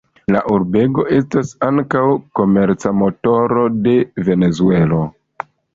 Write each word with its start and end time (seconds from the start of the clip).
La 0.35 0.39
urbego 0.53 1.05
estas 1.17 1.51
ankaŭ 1.69 2.03
komerca 2.41 2.95
motoro 3.05 3.71
de 3.87 3.97
Venezuelo. 4.31 5.09